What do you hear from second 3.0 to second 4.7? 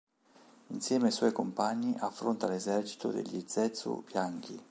degli Zetsu bianchi.